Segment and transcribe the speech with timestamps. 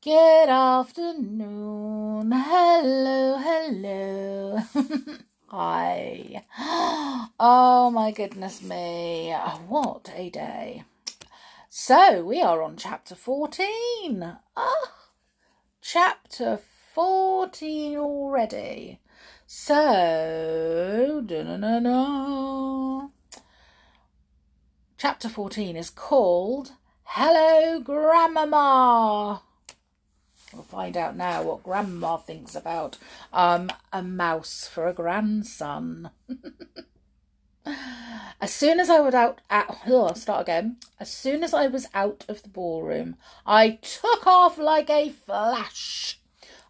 [0.00, 2.30] Good afternoon.
[2.30, 4.58] Hello, hello.
[5.48, 6.44] Hi.
[7.40, 9.34] Oh my goodness me.
[9.66, 10.84] What a day.
[11.68, 14.36] So we are on chapter 14.
[14.56, 14.92] Ah,
[15.82, 16.60] chapter
[16.94, 19.00] 14 already.
[19.48, 23.08] So, da-na-na-na.
[24.96, 26.70] chapter 14 is called
[27.02, 29.42] Hello, Grandmamma.
[30.52, 32.96] We'll find out now what Grandma thinks about
[33.32, 36.10] um, a mouse for a grandson.
[38.40, 40.78] as soon as I was out, at, oh, start again.
[40.98, 43.16] As soon as I was out of the ballroom,
[43.46, 46.18] I took off like a flash.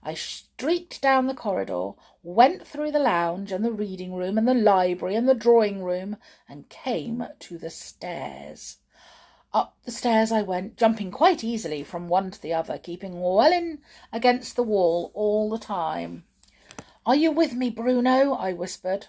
[0.02, 4.54] I streaked down the corridor, went through the lounge and the reading room and the
[4.54, 6.16] library and the drawing room,
[6.48, 8.78] and came to the stairs.
[9.54, 13.50] Up the stairs I went, jumping quite easily from one to the other, keeping well
[13.50, 13.80] in
[14.12, 16.24] against the wall all the time.
[17.06, 18.34] Are you with me, Bruno?
[18.34, 19.06] I whispered.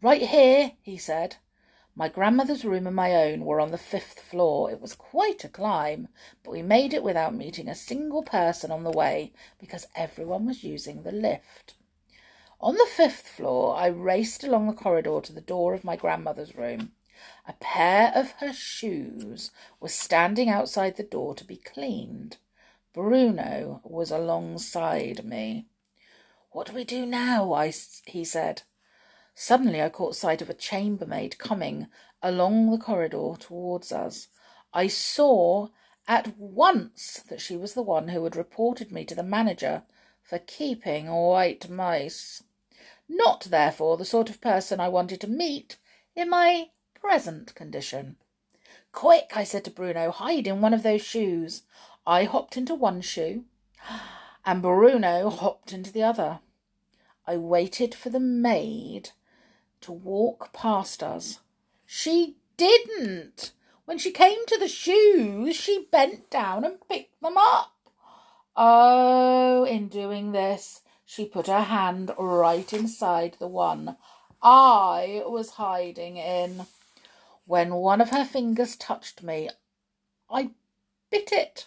[0.00, 1.36] Right here, he said.
[1.96, 4.70] My grandmother's room and my own were on the fifth floor.
[4.70, 6.06] It was quite a climb,
[6.44, 10.62] but we made it without meeting a single person on the way because everyone was
[10.62, 11.74] using the lift.
[12.60, 16.54] On the fifth floor, I raced along the corridor to the door of my grandmother's
[16.54, 16.92] room.
[17.46, 22.38] A pair of her shoes was standing outside the door to be cleaned.
[22.94, 25.66] Bruno was alongside me.
[26.50, 27.52] What do we do now?
[27.52, 27.72] I,
[28.06, 28.62] he said.
[29.34, 31.88] Suddenly I caught sight of a chambermaid coming
[32.22, 34.28] along the corridor towards us.
[34.72, 35.68] I saw
[36.08, 39.84] at once that she was the one who had reported me to the manager
[40.22, 42.42] for keeping white mice.
[43.08, 45.78] Not, therefore, the sort of person I wanted to meet
[46.14, 46.70] in my
[47.00, 48.16] present condition.
[48.92, 51.62] Quick, I said to Bruno, hide in one of those shoes.
[52.06, 53.44] I hopped into one shoe,
[54.44, 56.40] and Bruno hopped into the other.
[57.26, 59.10] I waited for the maid
[59.80, 61.40] to walk past us.
[61.86, 63.52] She didn't.
[63.84, 67.72] When she came to the shoes, she bent down and picked them up.
[68.56, 73.96] Oh, in doing this, she put her hand right inside the one
[74.42, 76.66] I was hiding in.
[77.50, 79.50] When one of her fingers touched me,
[80.30, 80.50] I
[81.10, 81.66] bit it.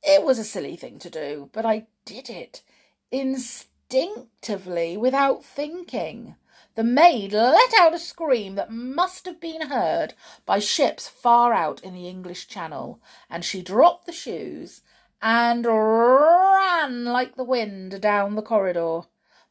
[0.00, 2.62] It was a silly thing to do, but I did it
[3.10, 6.36] instinctively without thinking.
[6.76, 10.14] The maid let out a scream that must have been heard
[10.46, 14.82] by ships far out in the English Channel, and she dropped the shoes
[15.20, 19.00] and ran like the wind down the corridor.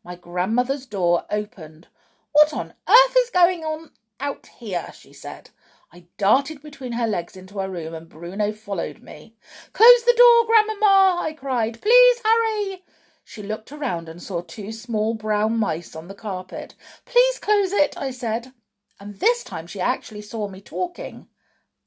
[0.05, 1.87] My grandmother's door opened.
[2.31, 5.51] What on earth is going on out here, she said.
[5.91, 9.35] I darted between her legs into her room, and Bruno followed me.
[9.73, 11.81] Close the door, Grandmamma, I cried.
[11.81, 12.83] Please hurry.
[13.23, 16.75] She looked around and saw two small brown mice on the carpet.
[17.05, 18.53] Please close it, I said.
[18.99, 21.27] And this time she actually saw me talking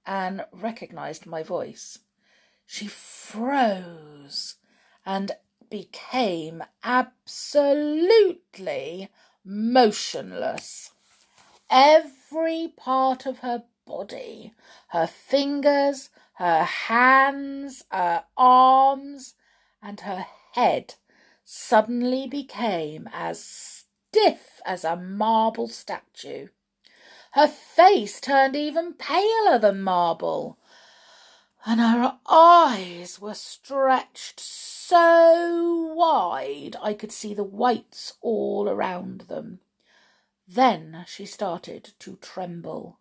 [0.06, 1.98] and recognized my voice.
[2.66, 4.56] She froze
[5.04, 5.32] and
[5.70, 7.78] became absolutely
[9.44, 10.92] motionless.
[11.70, 14.52] Every part of her body,
[14.88, 19.34] her fingers, her hands, her arms,
[19.80, 20.94] and her head
[21.44, 26.48] suddenly became as stiff as a marble statue.
[27.32, 30.58] Her face turned even paler than marble,
[31.64, 39.60] and her eyes were stretched so wide I could see the whites all around them.
[40.52, 42.98] Then she started to tremble.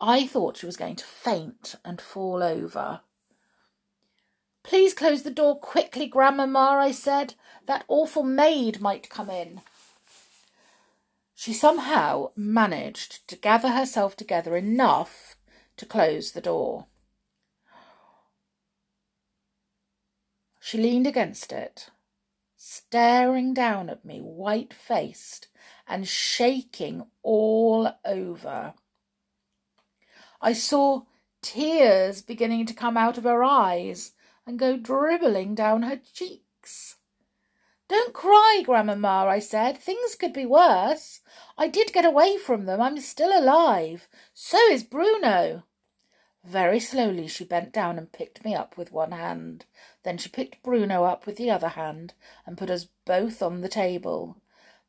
[0.00, 3.00] I thought she was going to faint and fall over.
[4.62, 7.34] Please close the door quickly, Grandmamma, I said.
[7.66, 9.62] That awful maid might come in.
[11.34, 15.34] She somehow managed to gather herself together enough
[15.78, 16.86] to close the door.
[20.60, 21.90] She leaned against it,
[22.56, 25.48] staring down at me, white faced
[25.86, 28.74] and shaking all over.
[30.40, 31.02] I saw
[31.42, 34.12] tears beginning to come out of her eyes
[34.46, 36.96] and go dribbling down her cheeks.
[37.88, 39.78] Don't cry, Grandmamma, I said.
[39.78, 41.20] Things could be worse.
[41.56, 42.80] I did get away from them.
[42.80, 44.08] I'm still alive.
[44.34, 45.62] So is Bruno.
[46.42, 49.66] Very slowly she bent down and picked me up with one hand.
[50.02, 52.14] Then she picked Bruno up with the other hand
[52.44, 54.36] and put us both on the table.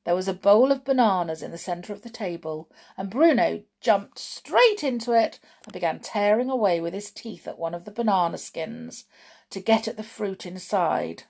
[0.07, 4.19] There was a bowl of bananas in the centre of the table, and Bruno jumped
[4.19, 8.37] straight into it and began tearing away with his teeth at one of the banana
[8.37, 9.03] skins.
[9.49, 11.23] to get at the fruit inside.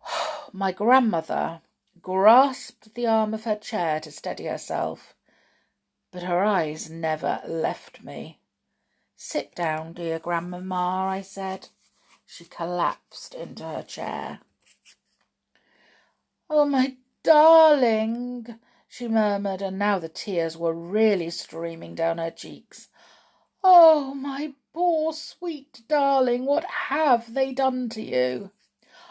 [0.54, 1.60] My grandmother
[2.00, 5.14] grasped the arm of her chair to steady herself,
[6.10, 8.40] but her eyes never left me.
[9.16, 11.68] Sit down, dear grandmamma, I said.
[12.24, 14.40] She collapsed into her chair.
[16.58, 18.58] Oh, my darling,
[18.88, 22.88] she murmured, and now the tears were really streaming down her cheeks.
[23.62, 28.52] Oh, my poor sweet darling, what have they done to you?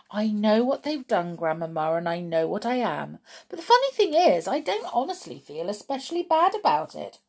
[0.09, 3.19] I know what they've done, Grandmamma, and I know what I am.
[3.47, 7.19] But the funny thing is, I don't honestly feel especially bad about it.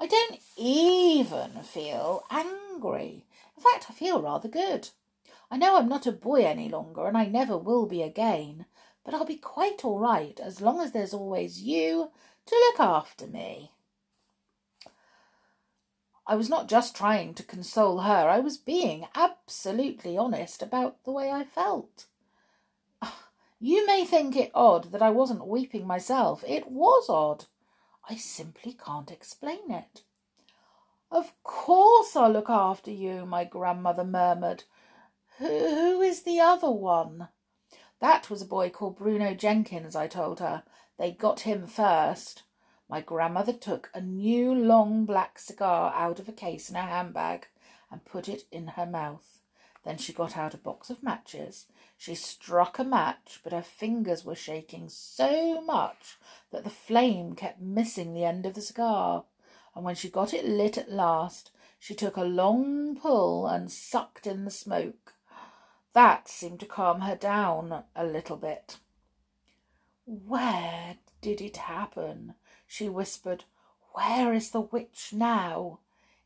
[0.00, 3.26] I don't even feel angry.
[3.58, 4.88] In fact, I feel rather good.
[5.50, 8.64] I know I'm not a boy any longer, and I never will be again,
[9.06, 12.10] but I'll be quite all right as long as there's always you
[12.44, 13.70] to look after me.
[16.26, 21.12] I was not just trying to console her, I was being absolutely honest about the
[21.12, 22.06] way I felt.
[23.58, 26.44] You may think it odd that I wasn't weeping myself.
[26.46, 27.46] It was odd.
[28.06, 30.02] I simply can't explain it.
[31.10, 34.64] Of course I'll look after you, my grandmother murmured.
[35.38, 37.28] Who is the other one?
[38.00, 40.64] That was a boy called Bruno Jenkins, I told her.
[40.98, 42.42] They got him first.
[42.88, 47.48] My grandmother took a new long black cigar out of a case in her handbag
[47.90, 49.40] and put it in her mouth.
[49.84, 51.66] Then she got out a box of matches.
[51.96, 56.18] She struck a match, but her fingers were shaking so much
[56.50, 59.24] that the flame kept missing the end of the cigar.
[59.74, 64.26] And when she got it lit at last, she took a long pull and sucked
[64.26, 65.14] in the smoke.
[65.96, 68.76] That seemed to calm her down a little bit.
[70.04, 72.34] Where did it happen?
[72.66, 73.44] she whispered.
[73.92, 75.78] Where is the witch now?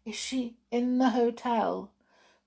[0.05, 1.93] Is she in the hotel?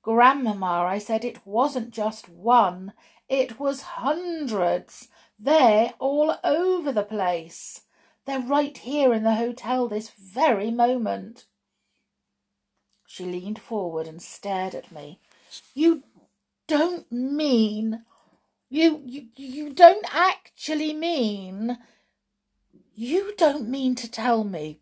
[0.03, 2.91] Grandmamma, I said, it wasn't just one,
[3.29, 5.07] it was hundreds.
[5.39, 7.83] They're all over the place.
[8.25, 11.45] They're right here in the hotel this very moment.
[13.07, 15.21] She leaned forward and stared at me.
[15.73, 16.03] You
[16.67, 18.03] don't mean
[18.69, 21.77] you you you don't actually mean
[22.95, 24.79] you don't mean to tell me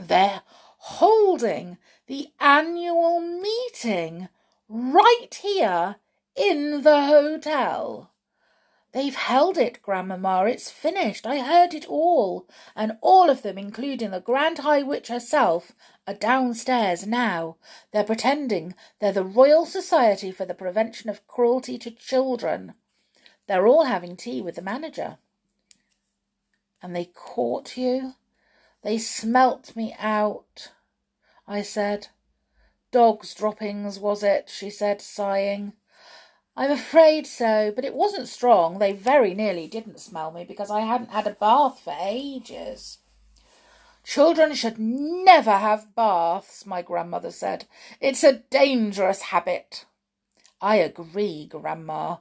[0.00, 0.42] they're
[0.78, 4.28] holding the annual meeting
[4.68, 5.96] right here
[6.36, 8.10] in the hotel.
[8.94, 10.48] They've held it, Grandmamma.
[10.48, 11.26] It's finished.
[11.26, 12.48] I heard it all.
[12.76, 15.72] And all of them, including the Grand High Witch herself,
[16.06, 17.56] are downstairs now.
[17.90, 22.74] They're pretending they're the Royal Society for the Prevention of Cruelty to Children.
[23.48, 25.18] They're all having tea with the manager.
[26.80, 28.14] And they caught you?
[28.82, 30.70] They smelt me out,
[31.48, 32.08] I said.
[32.92, 34.48] Dog's droppings, was it?
[34.48, 35.72] she said, sighing.
[36.56, 38.78] I'm afraid so, but it wasn't strong.
[38.78, 42.98] They very nearly didn't smell me because I hadn't had a bath for ages.
[44.04, 47.64] Children should never have baths, my grandmother said.
[48.00, 49.86] It's a dangerous habit.
[50.60, 52.16] I agree, Grandma.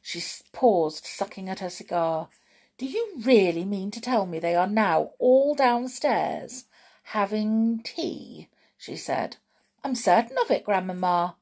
[0.00, 0.22] She
[0.52, 2.28] paused, sucking at her cigar.
[2.76, 6.64] Do you really mean to tell me they are now all downstairs
[7.04, 8.48] having tea?
[8.76, 9.36] she said.
[9.84, 11.36] I'm certain of it, Grandmamma.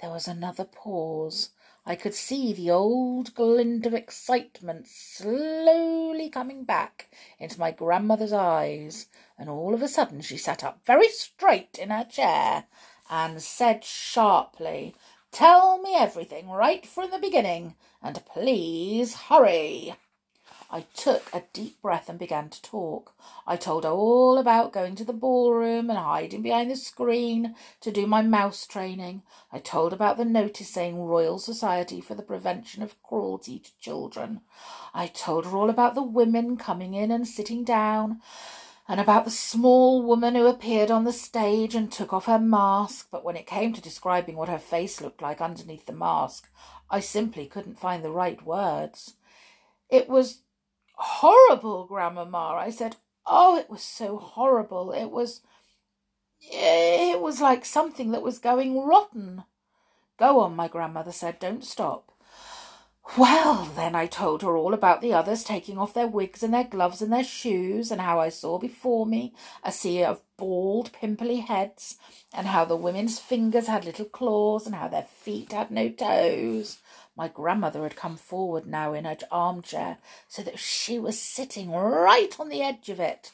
[0.00, 1.50] There was another pause.
[1.84, 9.06] I could see the old glint of excitement slowly coming back into my grandmother's eyes,
[9.36, 12.66] and all of a sudden she sat up very straight in her chair
[13.10, 14.94] and said sharply,
[15.32, 19.96] Tell me everything right from the beginning, and please hurry.
[20.70, 23.14] I took a deep breath and began to talk.
[23.46, 27.90] I told her all about going to the ballroom and hiding behind the screen to
[27.90, 29.22] do my mouse training.
[29.50, 34.42] I told about the notice saying Royal Society for the Prevention of Cruelty to Children.
[34.92, 38.20] I told her all about the women coming in and sitting down
[38.86, 43.08] and about the small woman who appeared on the stage and took off her mask,
[43.10, 46.50] but when it came to describing what her face looked like underneath the mask,
[46.90, 49.14] I simply couldn't find the right words.
[49.90, 50.40] It was
[50.98, 52.56] horrible, Grandmamma.
[52.58, 54.92] I said, Oh, it was so horrible.
[54.92, 55.42] It was.
[56.40, 59.44] It was like something that was going rotten.
[60.18, 61.38] Go on, my grandmother said.
[61.38, 62.12] Don't stop.
[63.16, 66.64] Well, then I told her all about the others taking off their wigs and their
[66.64, 71.36] gloves and their shoes, and how I saw before me a sea of bald, pimply
[71.36, 71.96] heads,
[72.34, 76.78] and how the women's fingers had little claws, and how their feet had no toes,
[77.18, 79.98] my grandmother had come forward now in her armchair
[80.28, 83.32] so that she was sitting right on the edge of it.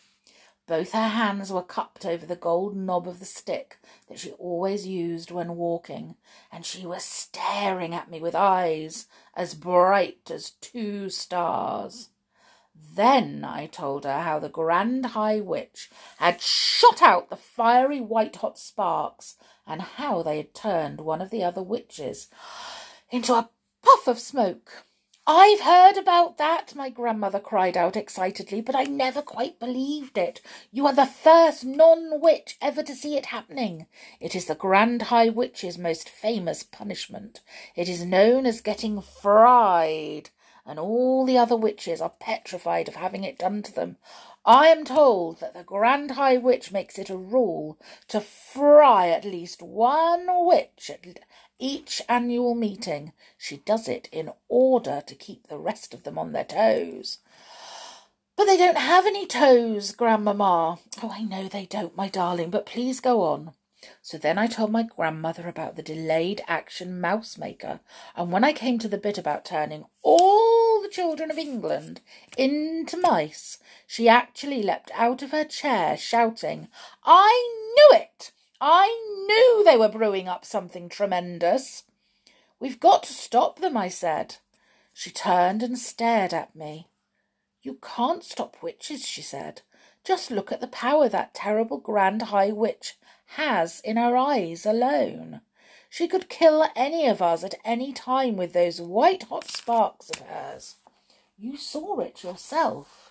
[0.66, 3.76] Both her hands were cupped over the gold knob of the stick
[4.08, 6.16] that she always used when walking,
[6.50, 12.08] and she was staring at me with eyes as bright as two stars.
[12.94, 18.36] Then I told her how the Grand High Witch had shot out the fiery white
[18.36, 19.36] hot sparks,
[19.66, 22.28] and how they had turned one of the other witches
[23.10, 23.50] into a
[23.84, 24.84] puff of smoke.
[25.26, 30.42] I've heard about that, my grandmother cried out excitedly, but I never quite believed it.
[30.70, 33.86] You are the first non witch ever to see it happening.
[34.20, 37.40] It is the Grand High Witch's most famous punishment.
[37.74, 40.28] It is known as getting fried,
[40.66, 43.96] and all the other witches are petrified of having it done to them.
[44.46, 49.24] I am told that the Grand High Witch makes it a rule to fry at
[49.24, 51.20] least one witch at
[51.58, 53.12] each annual meeting.
[53.38, 57.18] She does it in order to keep the rest of them on their toes.
[58.36, 60.78] But they don't have any toes, Grandmamma.
[61.02, 63.52] Oh, I know they don't, my darling, but please go on.
[64.02, 67.80] So then I told my grandmother about the delayed action mouse maker,
[68.16, 70.43] and when I came to the bit about turning all
[70.84, 72.02] the children of England
[72.36, 76.68] into mice, she actually leapt out of her chair, shouting,
[77.02, 78.32] I knew it!
[78.60, 78.86] I
[79.26, 81.84] knew they were brewing up something tremendous.
[82.60, 84.36] We've got to stop them, I said.
[84.92, 86.88] She turned and stared at me.
[87.62, 89.62] You can't stop witches, she said.
[90.04, 92.98] Just look at the power that terrible grand high witch
[93.38, 95.40] has in her eyes alone.
[95.94, 100.26] She could kill any of us at any time with those white hot sparks of
[100.26, 100.74] hers.
[101.38, 103.10] You saw it yourself.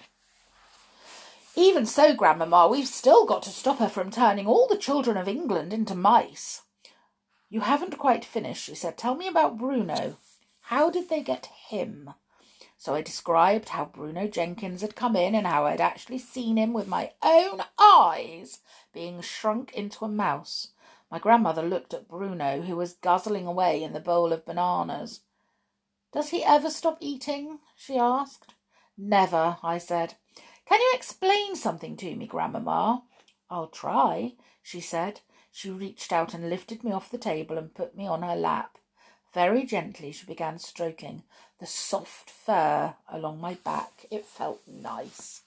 [1.56, 5.30] Even so, Grandmamma, we've still got to stop her from turning all the children of
[5.30, 6.64] England into mice.
[7.50, 8.98] You haven't quite finished, she said.
[8.98, 10.18] Tell me about Bruno.
[10.64, 12.10] How did they get him?
[12.78, 16.74] So I described how Bruno Jenkins had come in and how I'd actually seen him
[16.74, 18.60] with my own eyes
[18.94, 20.73] being shrunk into a mouse.
[21.14, 25.20] My grandmother looked at Bruno, who was guzzling away in the bowl of bananas.
[26.12, 27.60] Does he ever stop eating?
[27.76, 28.56] she asked.
[28.98, 30.16] Never, I said.
[30.66, 33.04] Can you explain something to me, Grandmamma?
[33.48, 35.20] I'll try, she said.
[35.52, 38.80] She reached out and lifted me off the table and put me on her lap.
[39.36, 41.22] Very gently she began stroking
[41.60, 44.08] the soft fur along my back.
[44.10, 45.42] It felt nice.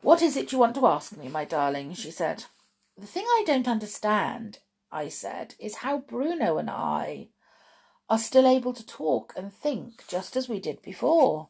[0.00, 1.92] What is it you want to ask me, my darling?
[1.92, 2.46] she said.
[3.00, 4.58] The thing I don't understand,
[4.92, 7.28] I said, is how Bruno and I
[8.10, 11.48] are still able to talk and think just as we did before.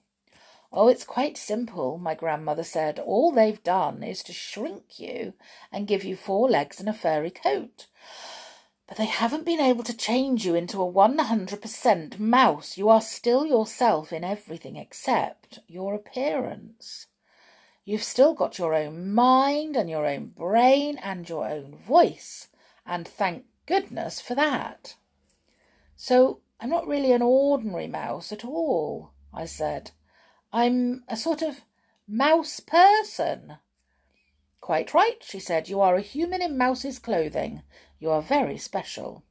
[0.73, 3.01] Oh, it's quite simple, my grandmother said.
[3.01, 5.35] All they've done is to shrink you
[5.73, 7.89] and give you four legs and a furry coat.
[8.87, 12.79] But they haven't been able to change you into a 100% mouse.
[12.79, 17.09] You are still yourself in everything except your appearance.
[17.85, 22.49] You've still got your own mind and your own brain and your own voice,
[22.87, 24.97] and thank goodness for that.
[25.97, 29.93] So I'm not really an ordinary mouse at all, I said.
[30.53, 31.61] I'm a sort of
[32.07, 33.57] mouse person.
[34.61, 35.69] Quite right, she said.
[35.69, 37.63] You are a human in mouse's clothing.
[37.99, 39.25] You are very special.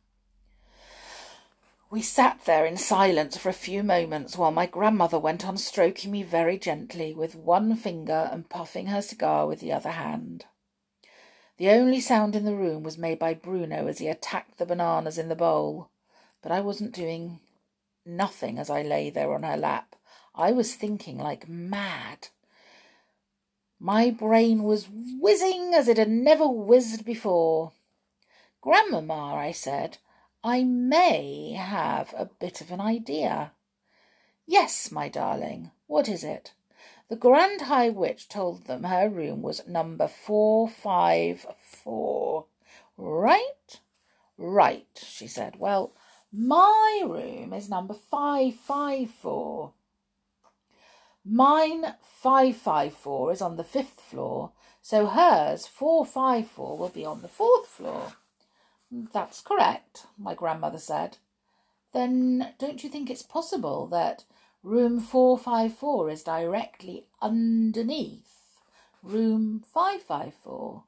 [1.91, 6.12] We sat there in silence for a few moments while my grandmother went on stroking
[6.12, 10.46] me very gently with one finger and puffing her cigar with the other hand.
[11.58, 15.17] The only sound in the room was made by Bruno as he attacked the bananas
[15.17, 15.89] in the bowl,
[16.43, 17.39] but I wasn't doing
[18.05, 19.96] nothing as I lay there on her lap.
[20.36, 22.27] I was thinking like mad.
[23.79, 27.72] My brain was whizzing as it had never whizzed before.
[28.62, 29.98] Grandmamma, I said,
[30.43, 33.51] I may have a bit of an idea.
[34.48, 36.53] Yes, my darling, what is it?
[37.10, 42.46] The Grand High Witch told them her room was number 454.
[42.96, 43.81] Right?
[44.38, 45.60] Right, she said.
[45.60, 45.91] Well,
[46.31, 49.74] my room is number 554.
[51.25, 57.67] Mine 554 is on the fifth floor, so hers 454 will be on the fourth
[57.67, 58.13] floor.
[58.91, 61.17] That's correct, my grandmother said.
[61.93, 64.24] Then don't you think it's possible that
[64.63, 68.62] room 454 is directly underneath
[69.03, 70.84] room 554?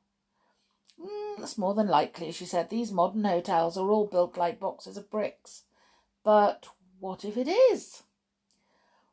[1.00, 2.70] Mm, that's more than likely, she said.
[2.70, 5.64] These modern hotels are all built like boxes of bricks.
[6.24, 6.68] But
[7.00, 8.04] what if it is?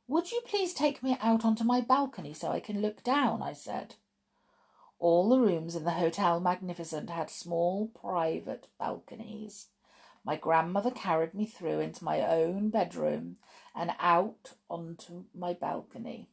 [0.06, 3.42] Would you please take me out onto my balcony so I can look down?
[3.42, 3.94] I said.
[4.98, 9.66] All the rooms in the Hotel Magnificent had small private balconies.
[10.24, 13.36] My grandmother carried me through into my own bedroom
[13.74, 16.28] and out onto my balcony.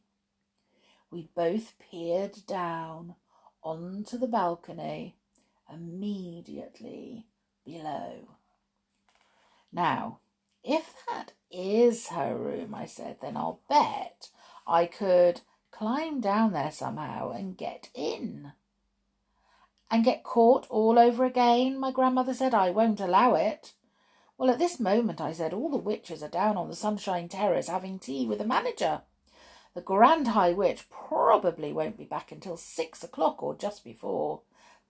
[1.10, 3.14] We both peered down
[3.62, 5.16] onto the balcony
[5.72, 7.26] immediately
[7.64, 8.28] below.
[9.72, 10.18] Now,
[10.64, 14.30] if that is her room, I said, then I'll bet
[14.66, 15.42] I could
[15.76, 18.52] climb down there somehow and get in.
[19.90, 22.54] And get caught all over again, my grandmother said.
[22.54, 23.74] I won't allow it.
[24.38, 27.68] Well, at this moment, I said, all the witches are down on the Sunshine Terrace
[27.68, 29.02] having tea with the manager.
[29.74, 34.40] The Grand High Witch probably won't be back until six o'clock or just before.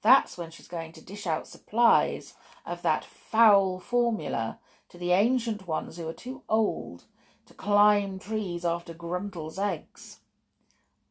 [0.02, 5.66] That's when she's going to dish out supplies of that foul formula to the ancient
[5.66, 7.04] ones who are too old
[7.46, 10.20] to climb trees after Gruntle's eggs.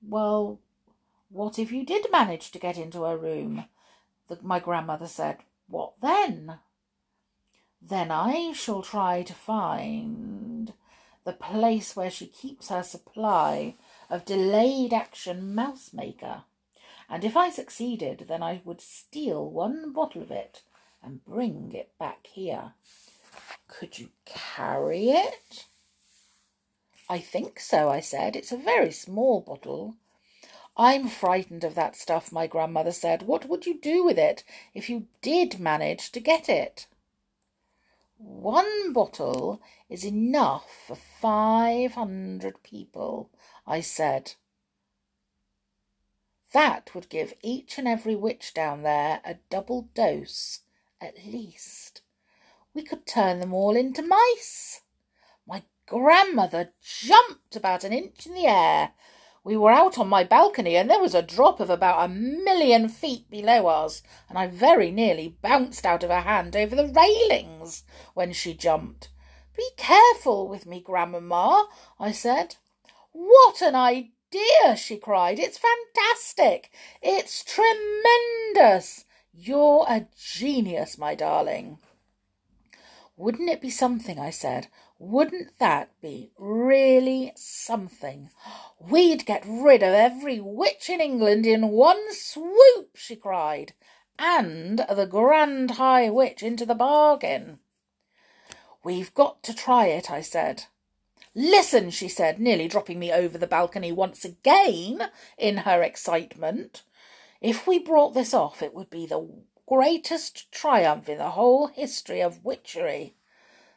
[0.08, 0.60] Well,
[1.30, 3.66] what if you did manage to get into her room?
[4.28, 5.38] The, my grandmother said.
[5.68, 6.60] What then?
[7.82, 10.74] Then I shall try to find
[11.24, 13.76] the place where she keeps her supply
[14.10, 16.44] of delayed action mouse maker.
[17.10, 20.62] And if I succeeded, then I would steal one bottle of it
[21.04, 22.74] and bring it back here.
[23.68, 25.66] Could you carry it?
[27.08, 28.36] I think so, I said.
[28.36, 29.96] It's a very small bottle.
[30.78, 33.24] I'm frightened of that stuff, my grandmother said.
[33.24, 34.44] What would you do with it
[34.74, 36.88] if you did manage to get it?
[38.18, 43.30] One bottle is enough for five hundred people,
[43.68, 44.34] I said.
[46.54, 50.62] That would give each and every witch down there a double dose,
[51.00, 52.02] at least.
[52.74, 54.82] We could turn them all into mice.
[55.88, 58.94] Grandmother jumped about an inch in the air.
[59.44, 62.90] We were out on my balcony, and there was a drop of about a million
[62.90, 67.84] feet below us, and I very nearly bounced out of her hand over the railings
[68.16, 69.10] when she jumped.
[69.56, 71.68] Be careful with me, Grandmamma,
[72.00, 72.56] I said.
[73.12, 74.76] What an idea!
[74.76, 75.38] she cried.
[75.38, 76.72] It's fantastic.
[77.04, 79.06] It's tremendous.
[79.32, 81.78] You're a genius, my darling.
[83.18, 84.20] Wouldn't it be something?
[84.20, 84.68] I said.
[84.98, 88.30] Wouldn't that be really something?
[88.80, 93.74] We'd get rid of every witch in England in one swoop, she cried,
[94.18, 97.60] and the Grand High Witch into the bargain.
[98.86, 100.66] We've got to try it, I said.
[101.34, 106.84] Listen, she said, nearly dropping me over the balcony once again in her excitement.
[107.42, 109.28] If we brought this off, it would be the
[109.68, 113.16] greatest triumph in the whole history of witchery.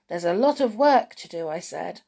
[0.08, 2.00] There's a lot of work to do, I said.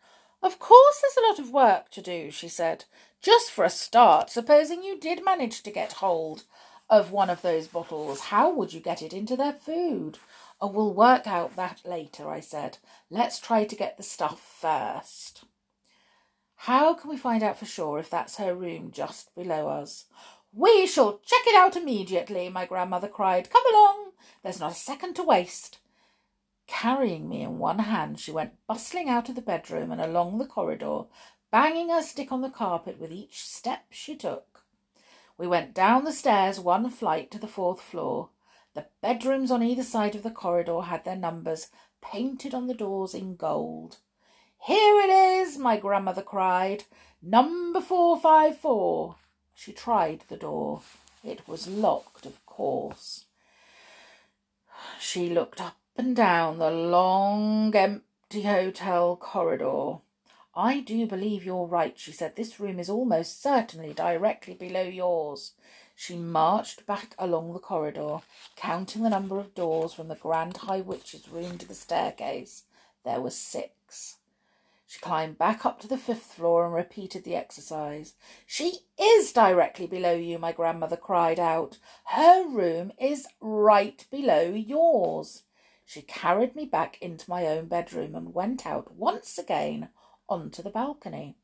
[0.43, 2.87] Of course there's a lot of work to do, she said.
[3.21, 6.45] Just for a start, supposing you did manage to get hold
[6.89, 10.19] of one of those bottles, how would you get it into their food?
[10.61, 12.79] Oh, we'll work out that later, I said.
[13.11, 15.45] Let's try to get the stuff first.
[16.57, 20.07] How can we find out for sure if that's her room just below us?
[20.53, 23.51] We shall check it out immediately, my grandmother cried.
[23.51, 24.13] Come along.
[24.43, 25.79] There's not a second to waste.
[26.71, 30.47] Carrying me in one hand, she went bustling out of the bedroom and along the
[30.47, 31.03] corridor,
[31.51, 34.63] banging her stick on the carpet with each step she took.
[35.37, 38.31] We went down the stairs one flight to the fourth floor.
[38.75, 41.69] The bedrooms on either side of the corridor had their numbers
[42.01, 43.99] painted on the doors in gold.
[44.57, 46.85] Here it is, my grandmother cried.
[47.21, 49.17] Number four five four.
[49.55, 50.83] She tried the door.
[51.25, 53.25] It was locked, of course.
[54.99, 59.99] She looked up and down the long, empty hotel corridor.
[60.55, 62.37] I do believe you're right, she said.
[62.37, 65.53] This room is almost certainly directly below yours.
[65.95, 68.21] She marched back along the corridor,
[68.57, 72.63] counting the number of doors from the Grand High Witch's room to the staircase.
[73.05, 74.17] There were six.
[74.87, 78.15] She climbed back up to the fifth floor and repeated the exercise.
[78.47, 81.77] She is directly below you, my grandmother cried out.
[82.07, 85.43] Her room is right below yours.
[85.93, 89.89] She carried me back into my own bedroom and went out once again
[90.29, 91.35] onto the balcony.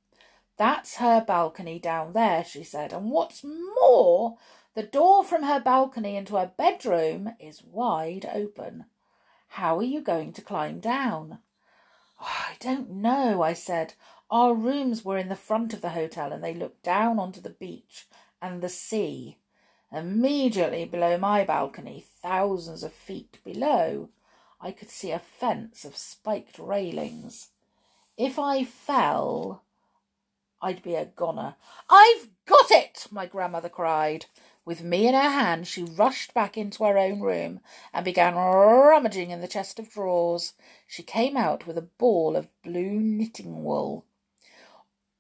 [0.57, 2.93] That's her balcony down there, she said.
[2.93, 4.39] And what's more,
[4.75, 8.85] the door from her balcony into her bedroom is wide open.
[9.49, 11.41] How are you going to climb down?
[12.21, 13.95] Oh, I don't know, I said.
[14.31, 17.51] Our rooms were in the front of the hotel and they looked down onto the
[17.51, 18.07] beach
[18.41, 19.39] and the sea.
[19.91, 24.11] Immediately below my balcony, thousands of feet below,
[24.67, 27.51] I could see a fence of spiked railings.
[28.17, 29.63] If I fell,
[30.61, 31.55] I'd be a goner.
[31.89, 33.07] I've got it!
[33.13, 34.27] my grandmother cried.
[34.65, 37.61] With me in her hand, she rushed back into her own room
[37.95, 40.55] and began rummaging in the chest of drawers.
[40.89, 44.05] She came out with a ball of blue knitting wool.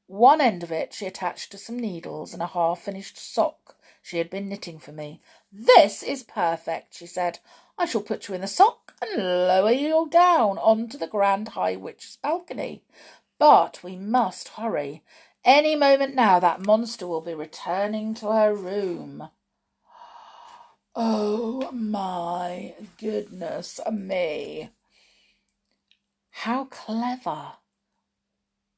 [0.09, 4.19] One end of it she attached to some needles and a half finished sock she
[4.19, 5.21] had been knitting for me.
[5.51, 7.41] This is perfect, she said.
[7.79, 11.77] I shall put you in the sock and lower you down onto the Grand High
[11.77, 12.83] Witch's balcony.
[13.39, 15.03] But we must hurry.
[15.45, 19.29] Any moment now that monster will be returning to her room.
[20.95, 24.71] Oh my goodness me.
[26.31, 27.53] How clever.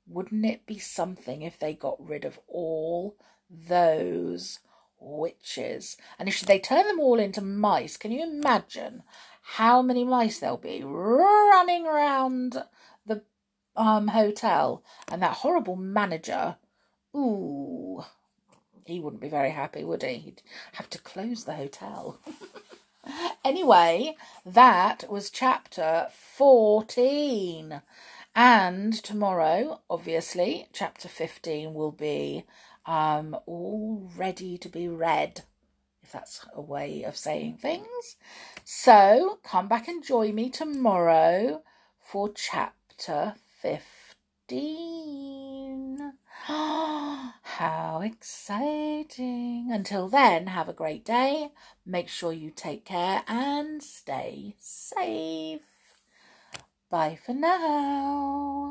[0.06, 3.16] Wouldn't it be something if they got rid of all
[3.48, 4.58] those
[5.00, 5.96] witches?
[6.18, 9.02] And if they turn them all into mice, can you imagine
[9.42, 12.62] how many mice there'll be running around
[13.06, 13.22] the
[13.76, 14.82] um, hotel?
[15.10, 16.56] And that horrible manager,
[17.14, 18.04] ooh,
[18.84, 20.14] he wouldn't be very happy, would he?
[20.14, 22.18] He'd have to close the hotel.
[23.44, 27.82] anyway, that was chapter 14.
[28.34, 32.44] And tomorrow, obviously, chapter 15 will be
[32.88, 35.42] um, all ready to be read,
[36.02, 38.16] if that's a way of saying things.
[38.64, 41.62] So come back and join me tomorrow
[42.00, 46.14] for chapter 15.
[46.46, 49.68] How exciting!
[49.70, 51.52] Until then, have a great day.
[51.84, 55.60] Make sure you take care and stay safe.
[56.88, 58.58] Bye for now.